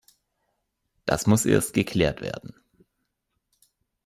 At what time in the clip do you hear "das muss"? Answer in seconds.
1.05-1.45